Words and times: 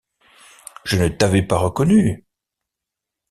Je 0.83 0.97
ne 0.97 1.09
t’avais 1.09 1.43
pas 1.43 1.59
reconnue… 1.59 2.25